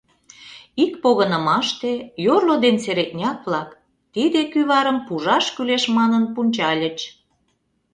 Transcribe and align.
Ик 0.83 0.93
погынымаште 1.03 1.91
йорло 2.25 2.55
ден 2.65 2.75
середняк-влак 2.85 3.69
тиде 4.13 4.41
кӱварым 4.51 4.97
пужаш 5.07 5.45
кӱлеш 5.55 5.83
манын 5.97 6.23
пунчальыч. 6.33 6.99